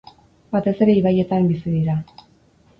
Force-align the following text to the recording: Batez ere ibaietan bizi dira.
Batez 0.55 0.73
ere 0.87 0.95
ibaietan 1.01 1.53
bizi 1.53 1.77
dira. 1.77 2.01